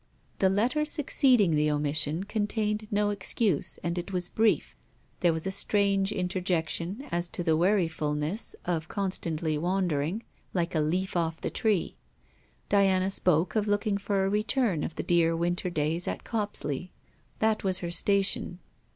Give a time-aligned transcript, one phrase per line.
[0.39, 4.75] The letter succeeding the omission contained no excuse, and it was brief.
[5.19, 10.23] There was a strange interjection, as to the wearifulness of constantly wandering,
[10.55, 11.97] like a leaf off the tree.
[12.67, 16.89] Diana spoke of looking for a return of the dear winter days at Copsley.
[17.37, 18.57] That was her station.